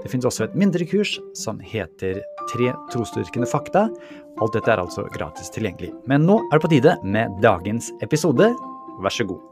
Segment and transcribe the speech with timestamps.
[0.00, 3.82] Det finnes også et mindre kurs som heter Tre trosdyrkende fakta.
[4.40, 5.90] Alt dette er altså gratis tilgjengelig.
[6.08, 8.48] Men nå er det på tide med dagens episode.
[9.04, 9.44] Vær så god.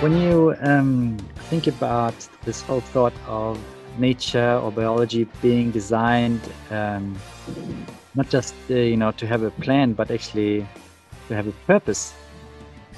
[0.00, 1.18] When you um,
[1.50, 3.58] think about this whole thought of
[3.98, 6.40] nature or biology being designed
[6.70, 7.14] um,
[8.14, 10.66] not just uh, you know to have a plan, but actually
[11.30, 12.12] to have a purpose.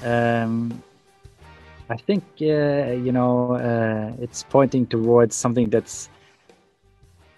[0.03, 0.83] Um,
[1.89, 6.09] I think uh, you know uh, it's pointing towards something that's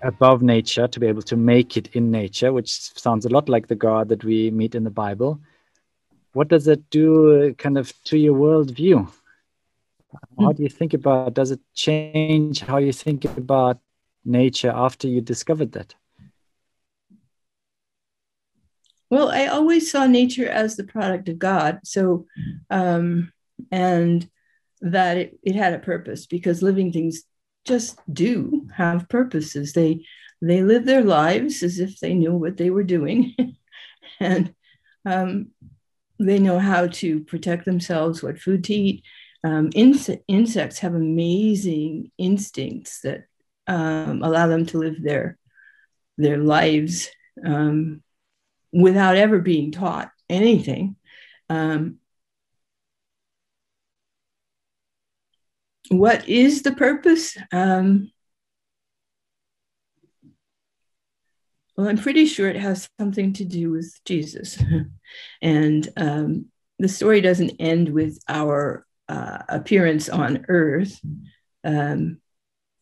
[0.02, 3.67] above nature to be able to make it in nature, which sounds a lot like
[3.67, 5.39] the God that we meet in the Bible.
[6.33, 9.11] What does it do, uh, kind of, to your worldview?
[10.39, 11.33] How do you think about?
[11.33, 13.80] Does it change how you think about
[14.23, 15.95] nature after you discovered that?
[19.16, 21.80] Well, I always saw nature as the product of God.
[21.85, 22.25] So,
[22.69, 23.31] um,
[23.71, 24.30] and
[24.81, 27.23] that it, it had a purpose because living things
[27.63, 29.71] just do have purposes.
[29.71, 30.05] They
[30.41, 33.33] they live their lives as if they knew what they were doing,
[34.19, 34.53] and
[35.05, 35.52] um,
[36.19, 39.05] they know how to protect themselves, what food to eat.
[39.45, 43.27] Um, inse- insects have amazing instincts that
[43.66, 45.38] um, allow them to live their
[46.17, 47.08] their lives
[47.45, 48.02] um,
[48.75, 50.97] without ever being taught anything.
[51.49, 51.99] Um,
[55.89, 57.37] what is the purpose?
[57.53, 58.11] Um,
[61.77, 64.61] well, I'm pretty sure it has something to do with Jesus.
[65.41, 66.47] and um,
[66.77, 70.99] the story doesn't end with our uh, appearance on earth.
[71.64, 72.17] Um,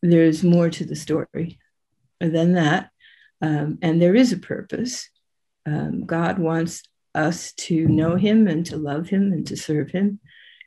[0.02, 1.60] there's more to the story
[2.20, 2.90] than that.
[3.42, 5.10] Um, and there is a purpose.
[5.66, 6.84] Um, God wants
[7.16, 10.20] us to know Him and to love Him and to serve Him.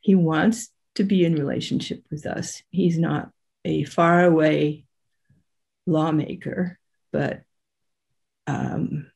[0.03, 2.63] He wants to be in relationship with us.
[2.71, 3.31] He's not
[3.65, 4.85] a faraway
[5.87, 6.79] lawmaker,
[7.13, 7.43] but
[8.47, 9.11] um,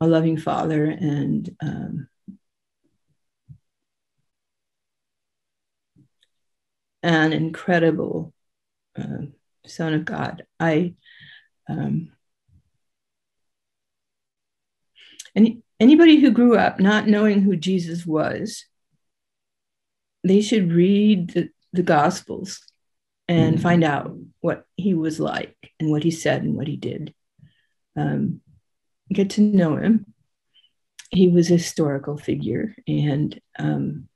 [0.00, 2.08] a loving father and um,
[7.02, 8.32] an incredible
[8.96, 9.26] uh,
[9.66, 10.44] son of God.
[10.58, 10.94] I
[11.68, 12.10] um,
[15.34, 18.66] and anybody who grew up not knowing who Jesus was,
[20.24, 22.60] they should read the, the Gospels
[23.28, 23.62] and mm-hmm.
[23.62, 27.14] find out what he was like and what he said and what he did.
[27.96, 28.40] Um,
[29.12, 30.06] get to know him.
[31.10, 34.08] He was a historical figure, and um,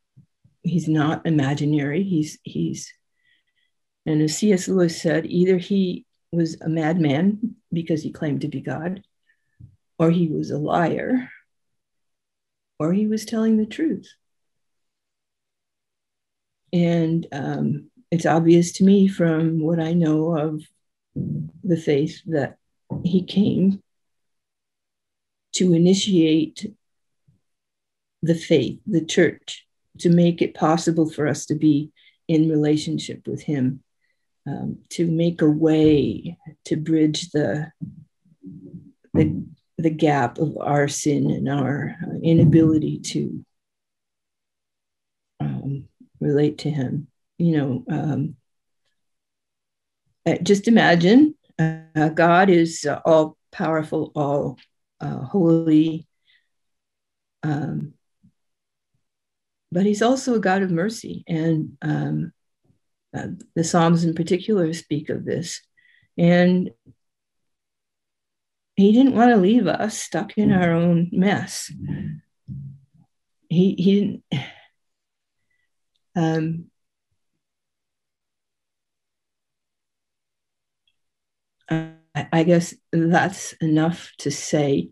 [0.63, 2.03] he's not imaginary.
[2.03, 2.91] He's he's,
[4.07, 4.67] and as C.S.
[4.67, 9.03] Lewis said, either he was a madman because he claimed to be God,
[9.99, 11.31] or he was a liar,
[12.79, 14.13] or he was telling the truth.
[16.73, 20.63] And um, it's obvious to me from what I know of
[21.65, 22.59] the faith that
[23.05, 23.83] he came
[25.55, 26.71] to initiate
[28.23, 29.67] the faith, the church,
[30.01, 31.91] to make it possible for us to be
[32.29, 33.83] in relationship with him,
[34.47, 36.37] um, to make a way
[36.67, 37.73] to bridge the,
[39.15, 39.47] the
[39.79, 43.45] the gap of our sin and our inability to
[45.41, 45.85] um,
[46.21, 47.09] relate to Him.
[47.39, 48.37] You know, um,
[50.25, 54.59] uh, just imagine uh, God is uh, all powerful, all
[55.01, 56.07] uh, holy,
[57.43, 57.93] um,
[59.71, 61.23] but He's also a God of mercy.
[61.29, 62.33] And um,
[63.17, 65.61] uh, the Psalms in particular speak of this.
[66.19, 66.71] And
[68.77, 71.73] he didn't want to leave us stuck in our own mess.
[73.49, 74.23] He he didn't.
[76.19, 76.71] Um,
[81.69, 84.91] I guess that's enough to say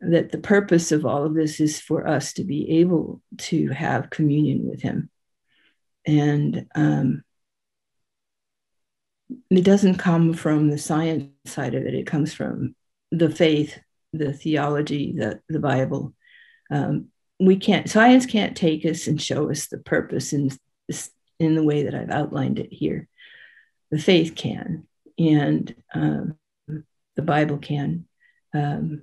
[0.00, 4.10] that the purpose of all of this is for us to be able to have
[4.10, 5.10] communion with Him.
[6.06, 7.22] And um,
[9.50, 12.74] it doesn't come from the science side of it, it comes from
[13.10, 13.78] the faith,
[14.12, 16.14] the theology, the, the Bible.
[16.70, 17.08] Um,
[17.40, 20.50] we can't, science can't take us and show us the purpose in,
[21.38, 23.08] in the way that I've outlined it here.
[23.90, 24.86] the faith can,
[25.18, 26.36] and um,
[27.16, 28.06] the Bible can,
[28.54, 29.02] um,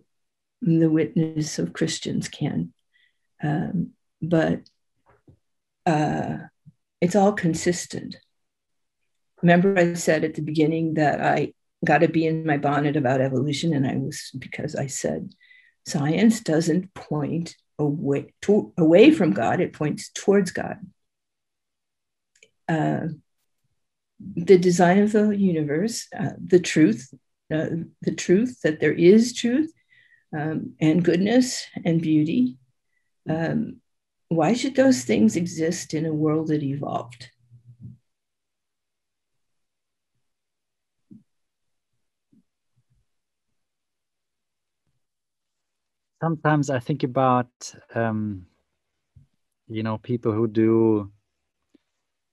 [0.62, 2.74] the witness of Christians can.
[3.44, 3.92] Um,
[4.22, 4.62] but
[5.86, 6.38] uh,
[7.02, 8.18] it's all consistent.
[9.42, 11.54] Remember, I said at the beginning that I
[11.86, 15.34] got to be in my bonnet about evolution, and I was because I said
[15.86, 20.78] science doesn't point away to, away from God; it points towards God.
[22.68, 23.08] Uh,
[24.20, 27.14] the design of the universe, uh, the truth,
[27.54, 27.68] uh,
[28.02, 29.72] the truth that there is truth
[30.36, 32.58] um, and goodness and beauty.
[33.30, 33.78] Um,
[34.30, 37.30] why should those things exist in a world that evolved?
[46.26, 47.52] Sometimes I think about,
[47.94, 48.48] um,
[49.68, 51.12] you know, people who do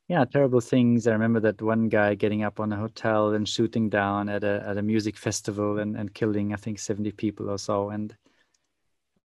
[0.09, 1.06] yeah terrible things.
[1.06, 4.65] I remember that one guy getting up on a hotel and shooting down at a
[4.67, 7.91] at a music festival and, and killing i think 70 people or so.
[7.91, 8.17] And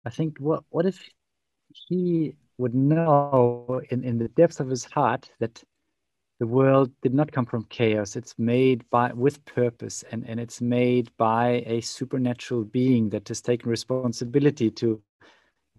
[0.03, 0.99] i think what what if
[1.71, 5.63] he would know in in the depths of his heart that
[6.39, 10.61] the world did not come from chaos it's made by with purpose and and it's
[10.61, 15.01] made by a supernatural being that has taken responsibility to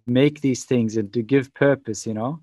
[0.07, 2.41] make these things and to give purpose you know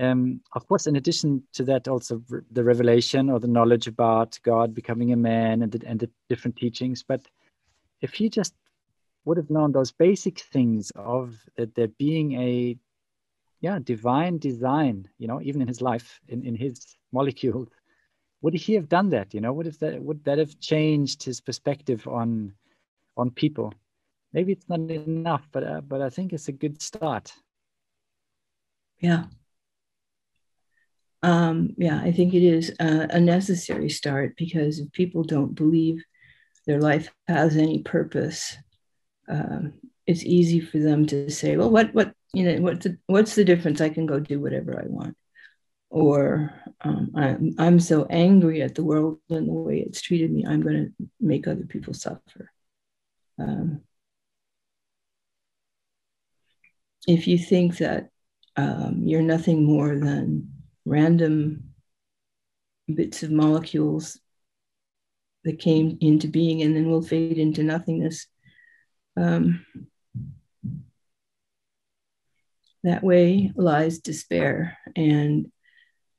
[0.00, 2.22] um, of course, in addition to that, also
[2.52, 6.56] the revelation or the knowledge about God becoming a man and the, and the different
[6.56, 7.02] teachings.
[7.02, 7.22] But
[8.00, 8.54] if he just
[9.24, 12.76] would have known those basic things of that there being a
[13.60, 17.68] yeah divine design, you know, even in his life, in, in his molecules,
[18.42, 19.34] would he have done that?
[19.34, 22.52] You know, would have that would that have changed his perspective on
[23.16, 23.74] on people?
[24.32, 27.32] Maybe it's not enough, but uh, but I think it's a good start.
[29.00, 29.24] Yeah,
[31.22, 36.02] um, yeah, I think it is a, a necessary start because if people don't believe
[36.66, 38.56] their life has any purpose,
[39.28, 39.74] um,
[40.08, 43.44] it's easy for them to say, "Well, what, what, you know, what's the, what's the
[43.44, 43.80] difference?
[43.80, 45.16] I can go do whatever I want."
[45.90, 50.44] Or um, I'm, I'm so angry at the world and the way it's treated me,
[50.46, 52.50] I'm going to make other people suffer.
[53.38, 53.82] Um,
[57.06, 58.10] if you think that
[58.56, 60.52] um, you're nothing more than
[60.84, 61.74] random
[62.92, 64.18] bits of molecules
[65.44, 68.26] that came into being and then will fade into nothingness.
[69.16, 69.64] Um,
[72.88, 74.78] that way lies despair.
[74.96, 75.50] And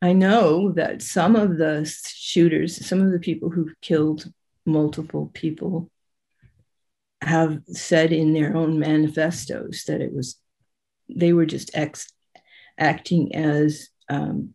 [0.02, 4.32] I know that some of the shooters, some of the people who've killed
[4.66, 5.90] multiple people,
[7.22, 10.40] have said in their own manifestos that it was
[11.10, 12.14] they were just ex-
[12.78, 14.54] acting as um,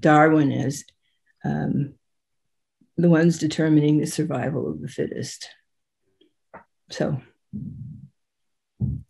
[0.00, 0.84] Darwin as
[1.44, 1.94] um,
[2.96, 5.50] the ones determining the survival of the fittest.
[6.90, 7.20] So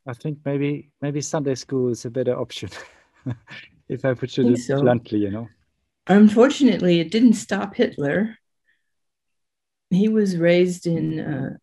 [0.06, 2.70] I think maybe maybe Sunday school is a better option,
[3.88, 4.80] if I put it so.
[4.80, 5.48] bluntly, you know.
[6.06, 8.38] Unfortunately, it didn't stop Hitler.
[9.90, 11.20] He was raised in.
[11.20, 11.56] Uh,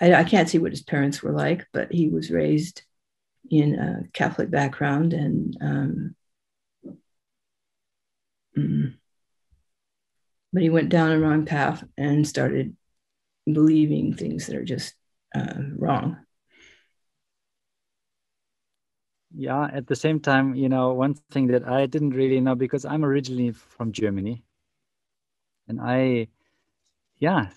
[0.00, 2.82] I, I can't see what his parents were like, but he was raised
[3.50, 6.14] in a Catholic background, and um,
[8.56, 8.94] Mm.
[10.52, 12.76] But he went down a wrong path and started
[13.50, 14.94] believing things that are just
[15.34, 16.18] uh, wrong.
[19.34, 22.84] Yeah, at the same time, you know, one thing that I didn't really know because
[22.84, 24.44] I'm originally from Germany.
[25.68, 26.28] And I,
[27.18, 27.48] yeah,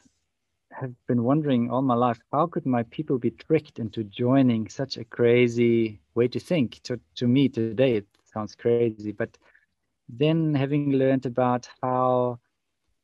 [0.72, 4.98] have been wondering all my life how could my people be tricked into joining such
[4.98, 6.82] a crazy way to think?
[6.84, 9.38] To, to me today, it sounds crazy, but
[10.08, 12.39] then having learned about how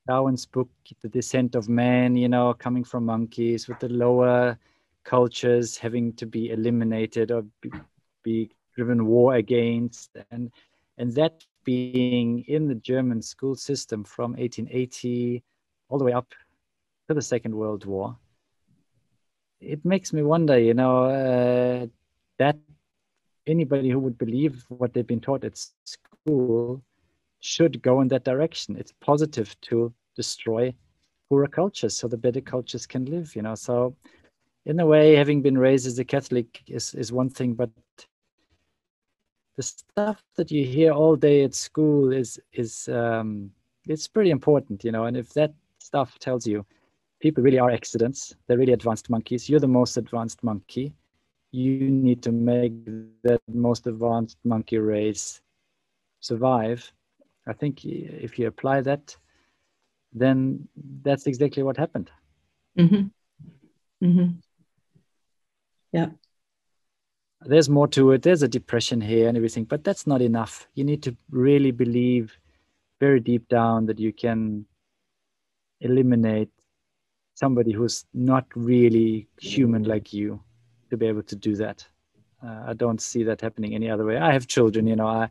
[0.08, 0.70] Darwin's book,
[1.02, 4.58] The Descent of Man, you know, coming from monkeys with the lower
[5.04, 7.72] cultures having to be eliminated or be,
[8.24, 10.52] be driven war against, and
[10.98, 15.44] and that being in the German school system from 1880
[15.90, 16.34] all the way up
[17.08, 18.18] to the Second World War.
[19.60, 21.88] It makes me wonder, you know, uh,
[22.40, 22.58] that
[23.46, 26.82] anybody who would believe what they've been taught at school
[27.40, 28.76] should go in that direction.
[28.76, 30.74] It's positive to destroy
[31.30, 33.56] poorer cultures so the better cultures can live, you know.
[33.56, 33.96] So
[34.66, 37.70] in a way, having been raised as a Catholic is, is one thing, but
[39.58, 43.52] the stuff that you hear all day at school is is um,
[43.88, 45.06] it's pretty important, you know.
[45.06, 46.66] And if that stuff tells you
[47.20, 50.94] people really are accidents, they're really advanced monkeys, you're the most advanced monkey.
[51.52, 52.74] You need to make
[53.24, 55.42] that most advanced monkey race
[56.22, 56.94] survive
[57.48, 59.16] I think if you apply that
[60.14, 60.68] then
[61.04, 62.12] that's exactly what happened.
[62.78, 64.06] Mm-hmm.
[64.06, 64.30] Mm-hmm.
[65.94, 66.10] Yeah.
[67.44, 68.22] There's more to it.
[68.22, 70.68] There's a depression here and everything, but that's not enough.
[70.76, 72.38] You need to really believe
[73.00, 74.66] very deep down that you can
[75.80, 76.50] eliminate
[77.34, 80.40] somebody who's not really human like you
[80.92, 81.86] to be able to do that.
[82.46, 84.18] Uh, I don't see that happening any other way.
[84.18, 85.30] I have children, you know, I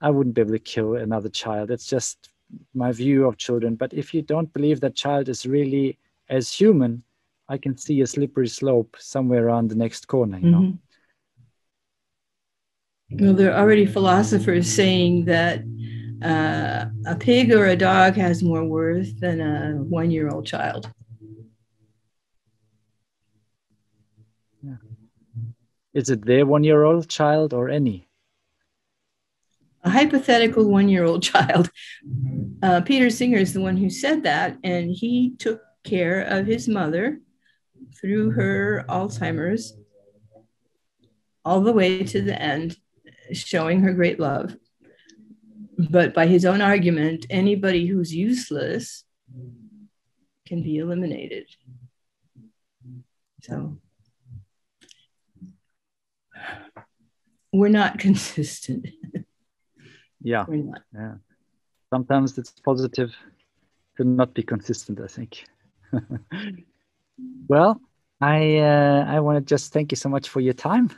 [0.00, 1.70] I wouldn't be able to kill another child.
[1.70, 2.30] It's just
[2.74, 3.74] my view of children.
[3.76, 7.04] But if you don't believe that child is really as human,
[7.48, 10.60] I can see a slippery slope somewhere around the next corner, you know.
[13.12, 15.62] Well, there are already philosophers saying that
[16.22, 20.92] uh, a pig or a dog has more worth than a one year old child.
[24.62, 24.76] Yeah.
[25.92, 28.06] Is it their one year old child or any?
[29.82, 31.70] A hypothetical one year old child.
[32.62, 36.68] Uh, Peter Singer is the one who said that, and he took care of his
[36.68, 37.20] mother
[37.98, 39.74] through her Alzheimer's
[41.44, 42.76] all the way to the end,
[43.32, 44.56] showing her great love
[45.88, 49.04] but by his own argument, anybody who's useless
[50.46, 51.46] can be eliminated.
[53.42, 53.78] So
[57.52, 58.88] we're not consistent.
[60.20, 60.44] Yeah.
[60.46, 60.82] We're not.
[60.94, 61.14] Yeah.
[61.90, 63.14] Sometimes it's positive
[63.96, 65.44] to not be consistent, I think.
[67.48, 67.80] well,
[68.20, 70.90] I uh, I want to just thank you so much for your time.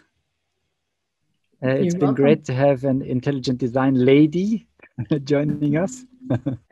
[1.64, 2.25] Uh, it's been welcome.
[2.25, 4.66] great to have an intelligent design lady
[5.25, 6.04] joining us.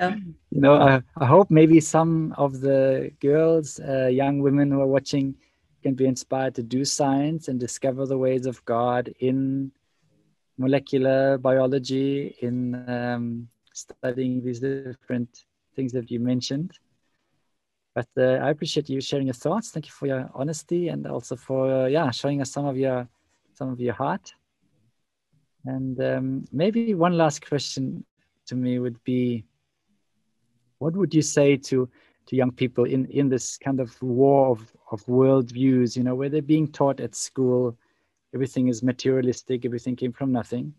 [0.00, 0.16] Yeah.
[0.50, 4.88] you know, I, I, hope maybe some of the girls, uh, young women who are
[4.88, 5.36] watching,
[5.84, 9.70] can be inspired to do science and discover the ways of God in
[10.58, 15.44] molecular biology, in um, studying these different
[15.76, 16.72] things that you mentioned.
[17.94, 19.70] But uh, I appreciate you sharing your thoughts.
[19.70, 23.08] Thank you for your honesty and also for uh, yeah showing us some of your
[23.54, 24.32] some of your heart.
[25.66, 28.04] And um, maybe one last question
[28.46, 29.44] to me would be
[30.78, 31.88] what would you say to
[32.26, 36.28] to young people in in this kind of war of of worldviews you know where
[36.28, 37.76] they're being taught at school
[38.34, 40.74] everything is materialistic everything came from nothing.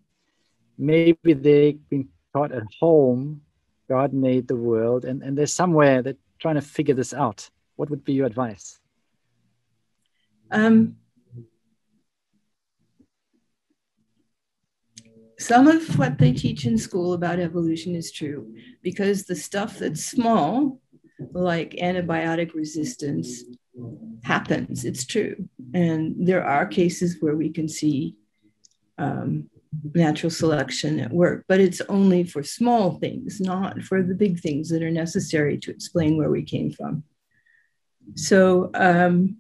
[0.78, 3.42] Maybe they've been taught at home
[3.88, 7.50] god made the world and and there's somewhere that trying to figure this out.
[7.76, 8.80] What would be your advice?
[10.50, 10.98] Um
[15.42, 20.04] some of what they teach in school about evolution is true because the stuff that's
[20.04, 20.80] small,
[21.34, 23.44] like antibiotic resistance,
[24.24, 24.86] happens.
[24.86, 25.36] It's true.
[25.74, 28.16] And there are cases where we can see
[28.98, 29.50] um,
[29.96, 34.70] natural selection at work, but it's only for small things, not for the big things
[34.70, 37.04] that are necessary to explain where we came from.
[38.16, 39.38] So, um,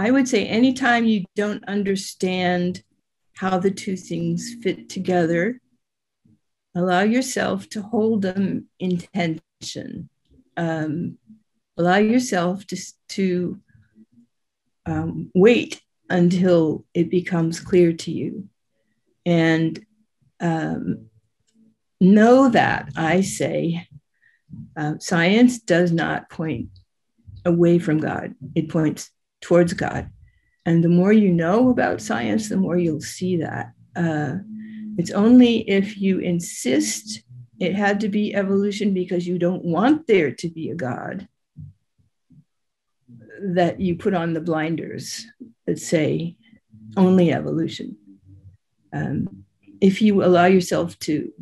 [0.00, 2.82] I would say anytime you don't understand
[3.34, 5.60] how the two things fit together,
[6.74, 10.08] allow yourself to hold them in tension.
[10.56, 11.18] Um,
[11.76, 12.78] allow yourself to,
[13.08, 13.60] to
[14.86, 18.48] um, wait until it becomes clear to you.
[19.26, 19.84] And
[20.40, 21.10] um,
[22.00, 23.86] know that, I say,
[24.74, 26.70] uh, science does not point
[27.44, 30.10] away from God, it points towards God.
[30.66, 33.72] And the more you know about science, the more you'll see that.
[33.96, 34.36] Uh,
[34.98, 37.22] it's only if you insist
[37.60, 41.28] it had to be evolution because you don't want there to be a God
[43.42, 45.26] that you put on the blinders
[45.66, 46.36] that say
[46.96, 47.96] only evolution.
[48.92, 49.44] Um,
[49.80, 51.32] if you allow yourself to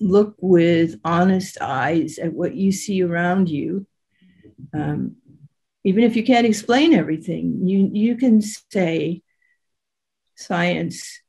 [0.00, 3.86] look with honest eyes at what you see around you,
[4.72, 5.16] um,
[5.84, 9.22] even if you can't explain everything, you, you can say
[10.36, 11.20] science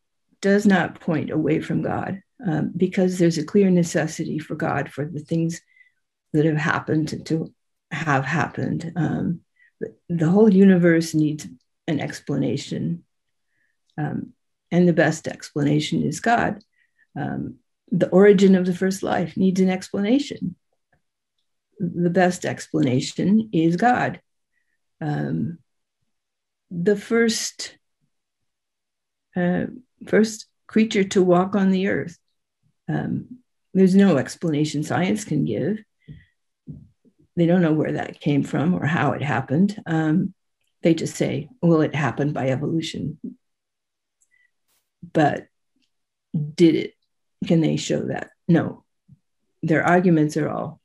[0.41, 5.05] does not point away from God um, because there's a clear necessity for God for
[5.05, 5.62] the things
[6.33, 7.53] that have happened to
[7.91, 8.91] have happened.
[8.95, 9.41] Um,
[10.10, 11.48] the whole universe needs
[11.88, 13.03] an explanation.
[13.98, 14.33] Um,
[14.72, 16.63] and the best explanation is God.
[17.15, 17.55] Um,
[17.91, 20.55] the origin of the first life needs an explanation.
[21.79, 24.19] The best explanation is God
[25.03, 25.60] um,
[26.72, 27.77] the first
[29.36, 29.65] uh,
[30.07, 32.17] first creature to walk on the earth.
[32.88, 33.39] Um,
[33.74, 35.79] there's no explanation science can give.
[37.36, 39.81] They don't know where that came from or how it happened.
[39.86, 40.33] Um,
[40.83, 43.19] they just say, well, it happened by evolution.
[45.12, 45.48] But
[46.55, 46.93] did it?
[47.45, 48.29] can they show that?
[48.48, 48.86] No.
[49.63, 50.79] Their arguments are all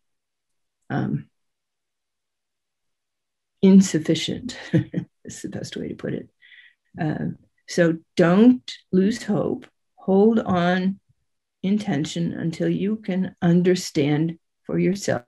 [0.90, 1.28] um,
[3.62, 4.56] insufficient,
[5.24, 6.28] is the best way to put it.
[7.00, 7.26] Uh,
[7.68, 9.66] so don't lose hope.
[9.96, 11.00] Hold on
[11.62, 15.24] intention until you can understand for yourself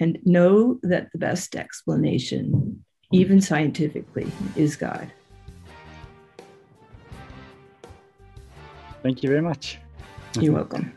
[0.00, 5.10] and know that the best explanation, even scientifically, is God.
[9.02, 9.78] Thank you very much.
[10.40, 10.96] You're welcome.